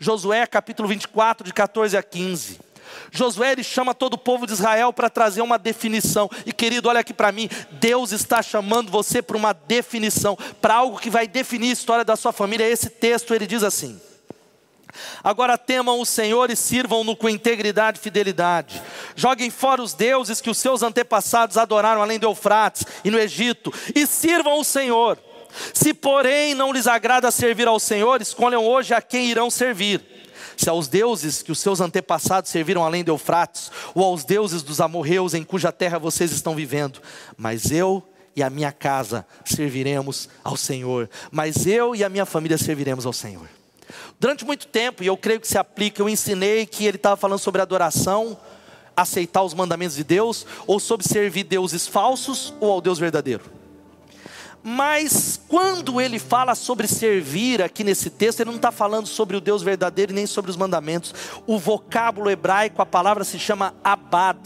[0.00, 2.58] Josué capítulo 24, de 14 a 15.
[3.10, 6.30] Josué ele chama todo o povo de Israel para trazer uma definição.
[6.44, 10.98] E querido, olha aqui para mim, Deus está chamando você para uma definição, para algo
[10.98, 12.68] que vai definir a história da sua família.
[12.68, 14.00] Esse texto ele diz assim:
[15.22, 18.82] Agora temam o Senhor e sirvam-no com integridade e fidelidade.
[19.16, 23.72] Joguem fora os deuses que os seus antepassados adoraram além do Eufrates e no Egito,
[23.94, 25.18] e sirvam o Senhor.
[25.72, 30.14] Se, porém, não lhes agrada servir ao Senhor, escolham hoje a quem irão servir
[30.56, 34.80] se aos deuses que os seus antepassados serviram além de Eufrates, ou aos deuses dos
[34.80, 37.00] amorreus em cuja terra vocês estão vivendo,
[37.36, 38.02] mas eu
[38.36, 43.12] e a minha casa serviremos ao Senhor, mas eu e a minha família serviremos ao
[43.12, 43.48] Senhor.
[44.18, 47.38] Durante muito tempo, e eu creio que se aplica, eu ensinei que ele estava falando
[47.38, 48.36] sobre adoração,
[48.96, 53.63] aceitar os mandamentos de Deus, ou sobre servir deuses falsos ou ao Deus verdadeiro.
[54.66, 59.40] Mas quando ele fala sobre servir aqui nesse texto, ele não está falando sobre o
[59.40, 61.14] Deus verdadeiro nem sobre os mandamentos.
[61.46, 64.38] O vocábulo hebraico, a palavra se chama abad.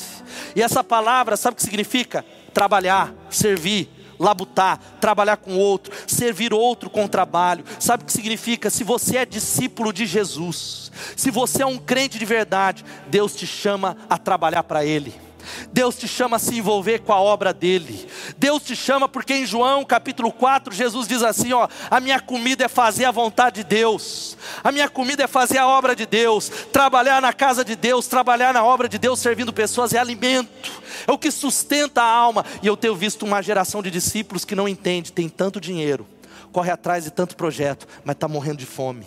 [0.57, 2.27] E essa palavra, sabe o que significa?
[2.53, 7.65] Trabalhar, servir, labutar, trabalhar com outro, servir outro com trabalho.
[7.79, 8.71] Sabe o que significa?
[8.71, 13.47] Se você é discípulo de Jesus, se você é um crente de verdade, Deus te
[13.47, 15.28] chama a trabalhar para Ele.
[15.73, 18.09] Deus te chama a se envolver com a obra dele.
[18.37, 22.65] Deus te chama porque em João capítulo 4, Jesus diz assim: ó, a minha comida
[22.65, 24.37] é fazer a vontade de Deus.
[24.63, 28.53] A minha comida é fazer a obra de Deus, trabalhar na casa de Deus, trabalhar
[28.53, 30.83] na obra de Deus, servindo pessoas é alimento.
[31.07, 32.45] É o que sustenta a alma.
[32.63, 36.07] E eu tenho visto uma geração de discípulos que não entende, tem tanto dinheiro,
[36.53, 39.07] corre atrás de tanto projeto, mas está morrendo de fome.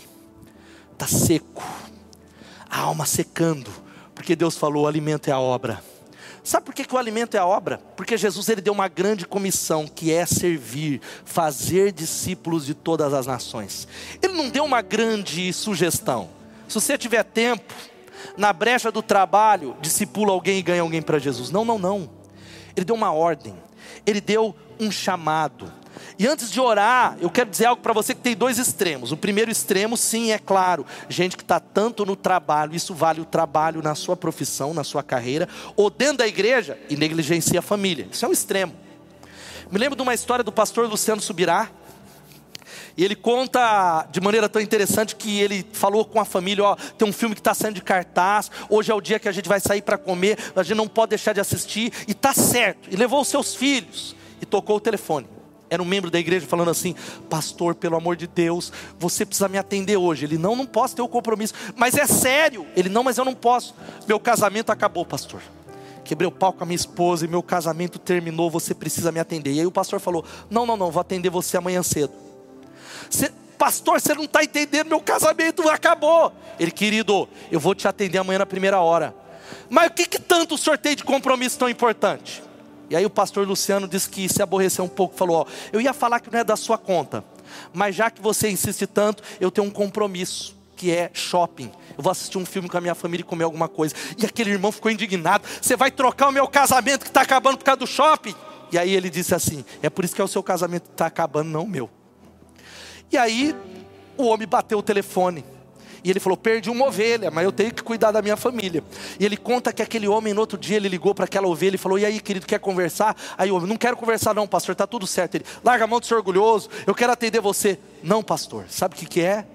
[0.94, 1.64] Está seco.
[2.70, 3.70] A alma secando,
[4.16, 5.91] porque Deus falou: o alimento é a obra.
[6.44, 7.80] Sabe por que, que o alimento é a obra?
[7.96, 13.28] Porque Jesus ele deu uma grande comissão que é servir, fazer discípulos de todas as
[13.28, 13.88] nações.
[14.22, 16.30] Ele não deu uma grande sugestão.
[16.68, 17.74] Se você tiver tempo,
[18.38, 21.52] na brecha do trabalho, discipula alguém e ganha alguém para Jesus.
[21.52, 22.10] Não, não, não.
[22.76, 23.56] Ele deu uma ordem.
[24.06, 25.72] Ele deu um chamado.
[26.18, 29.12] E antes de orar, eu quero dizer algo para você que tem dois extremos.
[29.12, 33.26] O primeiro extremo, sim, é claro, gente que está tanto no trabalho, isso vale o
[33.26, 38.08] trabalho na sua profissão, na sua carreira, ou dentro da igreja e negligencia a família.
[38.12, 38.74] Isso é um extremo.
[39.72, 41.70] Me lembro de uma história do pastor Luciano Subirá,
[42.96, 47.08] e ele conta de maneira tão interessante que ele falou com a família: ó, tem
[47.08, 49.60] um filme que está saindo de cartaz, hoje é o dia que a gente vai
[49.60, 52.90] sair para comer, a gente não pode deixar de assistir, e está certo.
[52.92, 55.41] E levou os seus filhos e tocou o telefone
[55.72, 56.94] era um membro da igreja falando assim:
[57.30, 60.26] Pastor, pelo amor de Deus, você precisa me atender hoje.
[60.26, 61.54] Ele, não, não posso ter o um compromisso.
[61.78, 62.68] Mas é sério.
[62.76, 63.74] Ele, não, mas eu não posso.
[64.06, 65.42] Meu casamento acabou, pastor.
[66.04, 68.52] Quebrei o pau com a minha esposa e meu casamento terminou.
[68.52, 69.54] Você precisa me atender.
[69.54, 72.12] E aí o pastor falou: Não, não, não, vou atender você amanhã cedo.
[73.10, 76.34] Você, pastor, você não está entendendo, meu casamento acabou.
[76.60, 79.16] Ele, querido, eu vou te atender amanhã na primeira hora.
[79.70, 82.44] Mas o que, que tanto o senhor tem de compromisso tão importante?
[82.92, 85.94] E aí o pastor Luciano disse que se aborreceu um pouco, falou: Ó, eu ia
[85.94, 87.24] falar que não é da sua conta,
[87.74, 91.72] mas já que você insiste tanto, eu tenho um compromisso, que é shopping.
[91.98, 93.96] Eu vou assistir um filme com a minha família e comer alguma coisa.
[94.18, 97.64] E aquele irmão ficou indignado: Você vai trocar o meu casamento que está acabando por
[97.64, 98.36] causa do shopping?
[98.74, 101.06] E aí ele disse assim: É por isso que é o seu casamento que está
[101.06, 101.90] acabando, não o meu.
[103.10, 103.56] E aí
[104.18, 105.46] o homem bateu o telefone.
[106.04, 108.84] E ele falou: Perdi uma ovelha, mas eu tenho que cuidar da minha família.
[109.20, 111.78] E ele conta que aquele homem, no outro dia, ele ligou para aquela ovelha e
[111.78, 113.16] falou: E aí, querido, quer conversar?
[113.38, 115.36] Aí o homem: Não quero conversar, não, pastor, está tudo certo.
[115.36, 117.78] Ele: Larga a mão de ser orgulhoso, eu quero atender você.
[118.04, 119.46] Não, pastor, sabe o que, que é?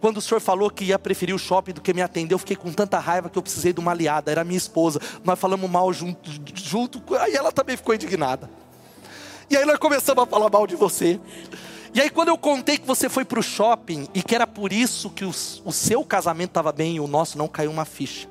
[0.00, 2.56] Quando o senhor falou que ia preferir o shopping do que me atender, eu fiquei
[2.56, 5.00] com tanta raiva que eu precisei de uma aliada, era minha esposa.
[5.24, 8.50] Nós falamos mal junto, junto aí ela também ficou indignada.
[9.48, 11.20] E aí nós começamos a falar mal de você.
[11.94, 14.72] E aí, quando eu contei que você foi para o shopping e que era por
[14.72, 15.30] isso que o,
[15.64, 18.28] o seu casamento estava bem e o nosso não caiu uma ficha,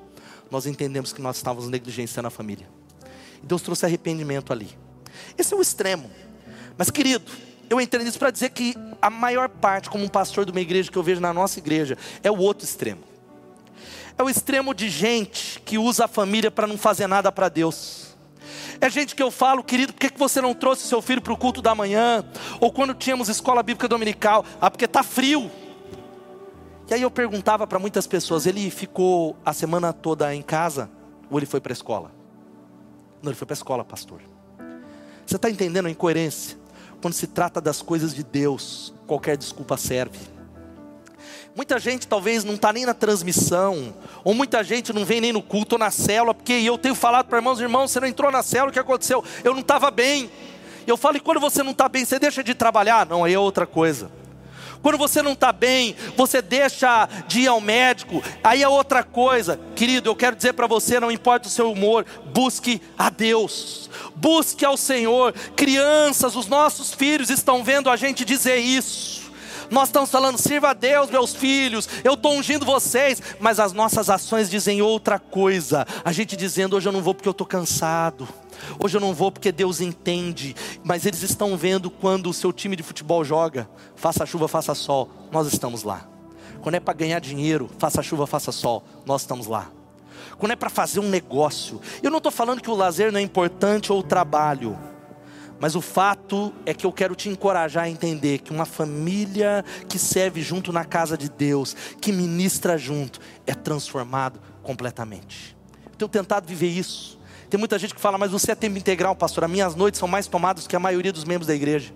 [0.49, 2.67] nós entendemos que nós estávamos negligenciando a família.
[3.41, 4.69] E Deus trouxe arrependimento ali.
[5.37, 6.09] Esse é o extremo.
[6.75, 7.31] Mas, querido,
[7.69, 10.91] eu entrei nisso para dizer que a maior parte, como um pastor de uma igreja
[10.91, 13.03] que eu vejo na nossa igreja, é o outro extremo.
[14.17, 18.10] É o extremo de gente que usa a família para não fazer nada para Deus.
[18.81, 21.37] É gente que eu falo, querido, por que você não trouxe seu filho para o
[21.37, 22.25] culto da manhã?
[22.59, 25.51] Ou quando tínhamos escola bíblica dominical, ah, porque está frio.
[26.89, 30.89] E aí eu perguntava para muitas pessoas, ele ficou a semana toda em casa
[31.29, 32.11] ou ele foi para a escola?
[33.21, 34.19] Não, ele foi para a escola, pastor.
[35.27, 36.57] Você está entendendo a incoerência?
[36.99, 40.19] Quando se trata das coisas de Deus, qualquer desculpa serve.
[41.55, 45.41] Muita gente talvez não está nem na transmissão, ou muita gente não vem nem no
[45.41, 48.41] culto ou na célula, porque eu tenho falado para irmãos, irmãos, você não entrou na
[48.41, 49.23] célula, o que aconteceu?
[49.43, 50.29] Eu não estava bem.
[50.87, 53.05] Eu falo, e quando você não está bem, você deixa de trabalhar?
[53.05, 54.09] Não, aí é outra coisa.
[54.81, 59.59] Quando você não está bem, você deixa de ir ao médico, aí é outra coisa.
[59.75, 64.65] Querido, eu quero dizer para você: não importa o seu humor, busque a Deus, busque
[64.65, 65.33] ao Senhor.
[65.55, 69.20] Crianças, os nossos filhos estão vendo a gente dizer isso.
[69.71, 74.09] Nós estamos falando, sirva a Deus, meus filhos, eu estou ungindo vocês, mas as nossas
[74.09, 75.87] ações dizem outra coisa.
[76.03, 78.27] A gente dizendo, hoje eu não vou porque eu estou cansado.
[78.77, 80.53] Hoje eu não vou porque Deus entende,
[80.83, 85.09] mas eles estão vendo quando o seu time de futebol joga, faça chuva, faça sol,
[85.31, 86.05] nós estamos lá.
[86.61, 89.71] Quando é para ganhar dinheiro, faça chuva, faça sol, nós estamos lá.
[90.37, 93.23] Quando é para fazer um negócio, eu não estou falando que o lazer não é
[93.23, 94.77] importante ou o trabalho,
[95.61, 99.99] mas o fato é que eu quero te encorajar a entender que uma família que
[99.99, 105.55] serve junto na casa de Deus, que ministra junto, é transformado completamente.
[105.85, 107.19] Eu tenho tentado viver isso.
[107.47, 109.43] Tem muita gente que fala, mas você é tempo integral, pastor.
[109.43, 111.93] As minhas noites são mais tomadas que a maioria dos membros da igreja.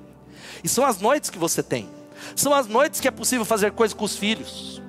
[0.63, 1.89] E são as noites que você tem.
[2.36, 4.80] São as noites que é possível fazer coisas com os filhos.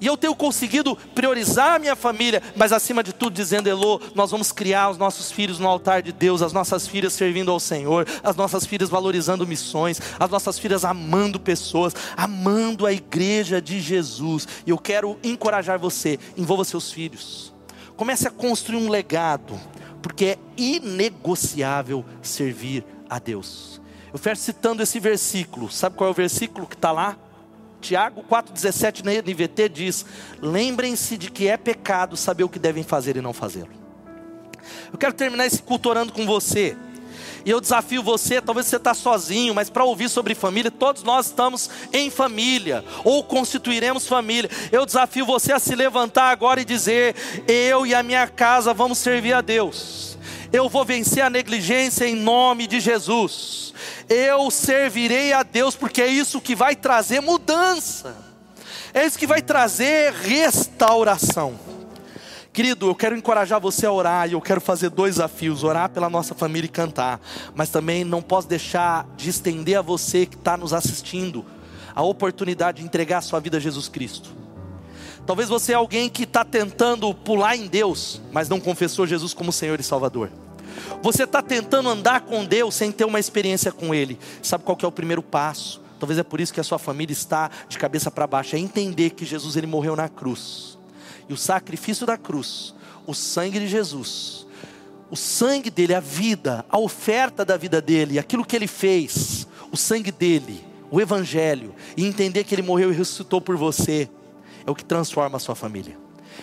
[0.00, 4.30] E eu tenho conseguido priorizar a minha família, mas acima de tudo, dizendo, Elô, nós
[4.30, 8.06] vamos criar os nossos filhos no altar de Deus, as nossas filhas servindo ao Senhor,
[8.22, 14.46] as nossas filhas valorizando missões, as nossas filhas amando pessoas, amando a igreja de Jesus.
[14.66, 17.54] E eu quero encorajar você, envolva seus filhos.
[17.96, 19.58] Comece a construir um legado
[20.02, 23.80] porque é inegociável servir a Deus.
[24.12, 27.16] Eu fecho citando esse versículo, sabe qual é o versículo que está lá?
[27.80, 30.06] Tiago 4,17 na NVT diz:
[30.40, 33.70] Lembrem-se de que é pecado saber o que devem fazer e não fazê-lo.
[34.92, 36.76] Eu quero terminar esse culto orando com você.
[37.44, 41.26] E eu desafio você, talvez você está sozinho, mas para ouvir sobre família, todos nós
[41.26, 44.50] estamos em família, ou constituiremos família.
[44.72, 47.14] Eu desafio você a se levantar agora e dizer:
[47.46, 50.15] Eu e a minha casa vamos servir a Deus.
[50.52, 53.74] Eu vou vencer a negligência em nome de Jesus.
[54.08, 58.16] Eu servirei a Deus, porque é isso que vai trazer mudança,
[58.94, 61.58] é isso que vai trazer restauração.
[62.52, 66.08] Querido, eu quero encorajar você a orar e eu quero fazer dois desafios: orar pela
[66.08, 67.20] nossa família e cantar.
[67.54, 71.44] Mas também não posso deixar de estender a você que está nos assistindo
[71.94, 74.45] a oportunidade de entregar a sua vida a Jesus Cristo.
[75.26, 79.52] Talvez você é alguém que está tentando pular em Deus, mas não confessou Jesus como
[79.52, 80.30] Senhor e Salvador.
[81.02, 84.18] Você está tentando andar com Deus sem ter uma experiência com Ele.
[84.42, 85.80] Sabe qual é o primeiro passo?
[85.98, 88.54] Talvez é por isso que a sua família está de cabeça para baixo.
[88.54, 90.76] É entender que Jesus ele morreu na cruz
[91.28, 92.74] e o sacrifício da cruz,
[93.06, 94.46] o sangue de Jesus,
[95.10, 99.76] o sangue dele, a vida, a oferta da vida dele, aquilo que ele fez, o
[99.76, 104.08] sangue dele, o evangelho, e entender que ele morreu e ressuscitou por você,
[104.66, 105.96] é o que transforma a sua família.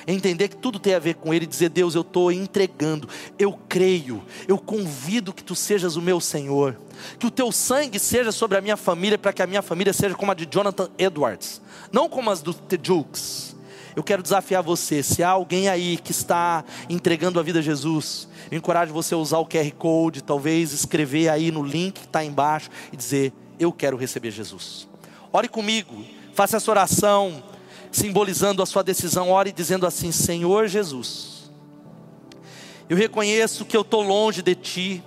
[0.08, 3.08] Entender que tudo tem a ver com Ele, dizer: Deus, eu estou entregando,
[3.38, 6.78] eu creio, eu convido que Tu sejas o meu Senhor,
[7.20, 10.16] que o Teu sangue seja sobre a minha família, para que a minha família seja
[10.16, 11.62] como a de Jonathan Edwards,
[11.92, 13.54] não como as do The Jukes,
[13.96, 18.28] eu quero desafiar você, se há alguém aí que está entregando a vida a Jesus,
[18.50, 22.26] eu encorajo você a usar o QR Code, talvez escrever aí no link que está
[22.26, 24.88] embaixo e dizer: Eu quero receber Jesus.
[25.32, 26.04] Ore comigo,
[26.34, 27.44] faça essa oração,
[27.94, 29.30] simbolizando a sua decisão.
[29.30, 31.50] Ore dizendo assim: Senhor Jesus,
[32.90, 35.02] eu reconheço que eu estou longe de Ti,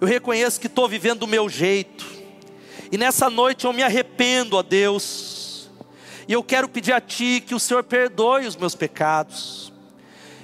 [0.00, 2.04] eu reconheço que estou vivendo do meu jeito,
[2.90, 5.42] e nessa noite eu me arrependo, ó Deus
[6.26, 9.72] e eu quero pedir a Ti que o Senhor perdoe os meus pecados.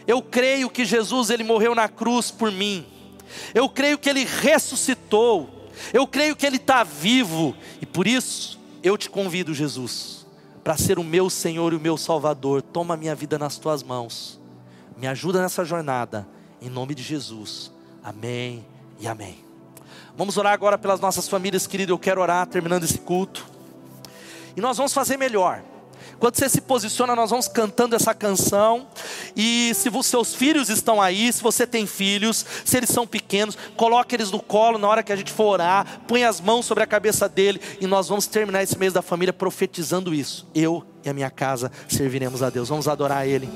[0.06, 2.84] Eu creio que Jesus ele morreu na cruz por mim.
[3.54, 5.70] Eu creio que ele ressuscitou.
[5.92, 7.54] Eu creio que ele está vivo.
[7.80, 10.17] E por isso eu te convido, Jesus,
[10.68, 12.60] para ser o meu Senhor e o meu Salvador.
[12.60, 14.38] Toma a minha vida nas tuas mãos.
[14.98, 16.28] Me ajuda nessa jornada.
[16.60, 17.72] Em nome de Jesus.
[18.04, 18.66] Amém
[19.00, 19.42] e amém.
[20.14, 21.94] Vamos orar agora pelas nossas famílias, querido.
[21.94, 23.46] Eu quero orar terminando esse culto.
[24.54, 25.62] E nós vamos fazer melhor.
[26.18, 28.86] Quando você se posiciona, nós vamos cantando essa canção.
[29.36, 33.56] E se os seus filhos estão aí, se você tem filhos, se eles são pequenos,
[33.76, 36.82] coloque eles no colo na hora que a gente for orar, põe as mãos sobre
[36.82, 40.46] a cabeça dele e nós vamos terminar esse mês da família profetizando isso.
[40.54, 42.68] Eu e a minha casa serviremos a Deus.
[42.68, 43.48] Vamos adorar ele.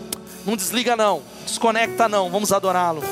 [0.47, 3.03] Não desliga não, desconecta não, vamos adorá-lo.